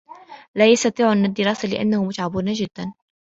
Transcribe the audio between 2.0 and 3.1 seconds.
متعبون جدا.